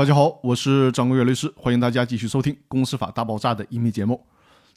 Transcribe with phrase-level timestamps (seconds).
[0.00, 4.26] 大家好，我是张国元律师，欢迎大家继续收听《公司法大爆炸》的音频节目。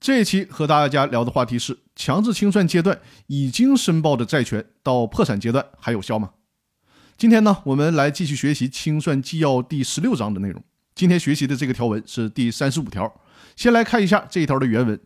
[0.00, 6.30] 这一期和大家聊的话题是：强制清算阶段已经申报的债权到破产阶段还有效吗？
[7.18, 10.64] 今天呢，我们来继续学习清算纪要第十六章的内容。
[10.94, 13.20] 今天学习的这个条文是第三十五条。
[13.54, 14.98] 先来看一下这一条的原文。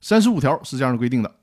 [0.00, 1.36] 三十五条是这样的规定的：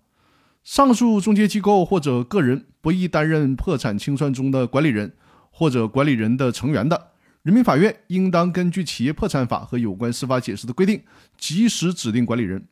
[0.61, 5.15] 上述中介机构或者个人不宜担任破产清算中的管理人
[5.51, 7.11] 或者管理人的成员的。
[7.43, 11.03] 人民法院应当根据企业破产法和有关司法解释的规定，
[11.37, 12.65] 及时指定管理人。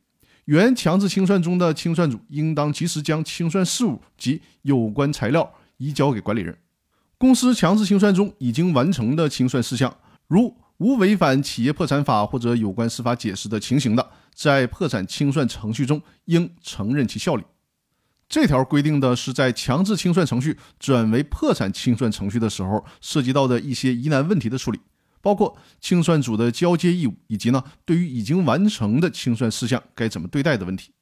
[0.46, 6.56] 原强制清算中的清算组应当及时将清算事务及有关材料移交给管理人。
[7.18, 9.94] 公司强制清算中已经完成的清算事项，
[10.26, 17.44] 如无违反企业破产法或者有关司法解释的情形的，在破产清算程序中应承认其效力。
[18.32, 24.80] 这条规定的是在强制清算程序转为破产清算程序的时候，涉及到的一些疑难问题的处理，
[25.20, 30.94] 包括清算组的交接义务，以及呢对于已经完成的清算事项该怎么对待的问题。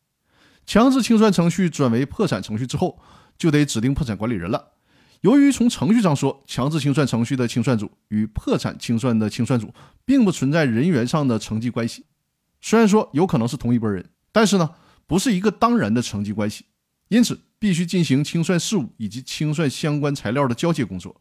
[0.66, 2.98] 强制清算程序转为破产程序之后，
[3.38, 4.72] 就得指定破产管理人了。
[5.20, 9.72] 由于从程序上说，强制清算程序的清算组与破产清算的清算组
[10.04, 12.06] 并不存在人员上的承继关系，
[12.60, 14.70] 虽然说有可能是同一拨人，但是呢
[15.06, 16.64] 不是一个当然的承继关系。
[17.10, 21.20] 因此，必须进行清算事务以及清算相关材料的交接工作。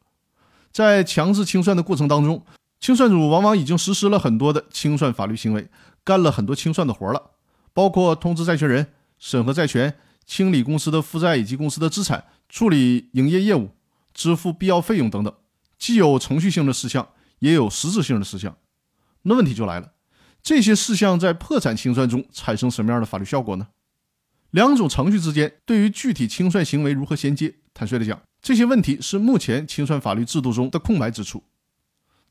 [0.71, 2.45] 在强制清算的过程当中，
[2.79, 5.67] 清算组往往已经实施了很多的清算法律行为，
[6.03, 7.31] 干了很多清算的活了，
[7.73, 9.95] 包括通知债权人、审核债权、
[10.27, 13.71] 清理公司的负债以及公司的资产、处理营业业务、
[14.13, 15.33] 支付必要费用等等，
[15.79, 18.55] 既有程序性的事项，也有实质性的事项。
[19.23, 19.93] 那问题就来了，
[20.43, 23.69] 这些事项在破产清算中产生什么样的法律效果呢？
[24.51, 27.55] 两种程序之间对于具体清算行为如何衔接？
[27.73, 31.43] 坦率地讲，这些问题是目前清算法律制度中的空白之处。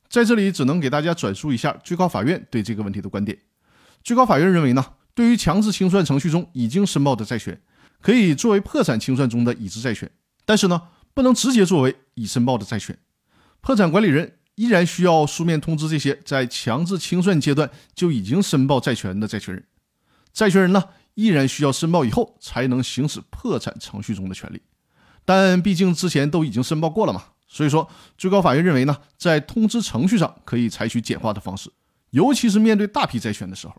[0.09, 3.39] 在这里，只能给大家转述一下最高法院对这个问题的观点。
[4.03, 7.61] 最高法院认为呢，对于强制清算程序中已经申报的债权，
[8.01, 10.11] 可以作为破产清算中的已知债权，
[10.45, 10.83] 但是呢，
[11.15, 12.99] 不能直接作为已申报的债权。
[13.61, 19.65] 破产管理人依然需要书面通知这些在强制清算阶段就已经申报债权的债权人。
[20.33, 20.85] 债权人呢？
[21.19, 24.63] 依然需要申报以后才能行使破产程序中的权利，
[25.25, 31.73] 但毕竟之前都已经申报过了嘛，所以说最高法院认为呢，在通知程序上可以采取简化的方式，
[32.11, 33.75] 尤其是面对大批债权的时候。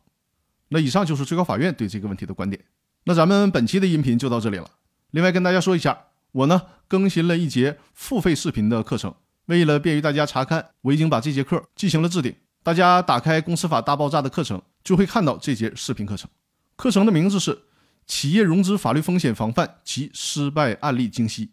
[0.67, 2.61] 那以上就是最高法院对这个问题的观点。
[3.05, 4.69] 那咱们本期的音频就到这里了。
[5.11, 5.97] 另外跟大家说一下，
[6.33, 12.35] 我呢更新了一节付费视频的课程，为了便于大家查看，我已经把这节课进行了置顶。
[12.61, 16.29] 大家打开《公司法大爆炸》的课程，就会看到这节视频课程。
[16.79, 17.51] 课程的名字是
[18.07, 21.47] 《企业融资法律风险防范及失败案例精析》。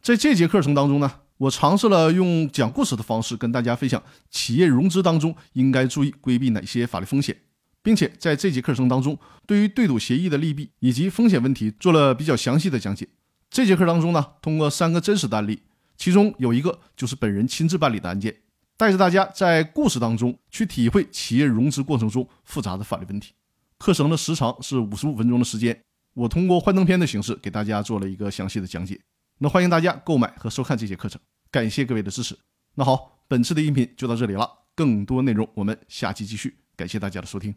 [0.00, 4.00] 在这节课程当中呢，我尝试了用讲故事的方式跟大家分享
[4.30, 7.36] 企业融资当中应该注意规避哪些法律风险，
[7.82, 9.18] 并且在这节课程当中，
[9.48, 13.08] 对于对赌协议的利弊以及风险问题做了比较详细的讲解。
[13.50, 15.60] 这节课当中呢，通过三个真实的案例，
[15.96, 18.32] 其中有一个就是本人亲自办理的案件，
[18.76, 23.32] 带着大家在故事当中去体会企业融资过程中复杂的法律问题。
[23.78, 25.84] 课程的时长是五十五分钟的时间，
[26.14, 29.00] 我通过幻灯片的形式给大家做了一个详细的讲解。
[29.38, 32.36] 那欢迎大家购买和收看这节课程，感谢各位的支持。
[32.74, 37.54] 那好，本次的音频就到这里了，更多内容我们下期继续，感谢大家的收听。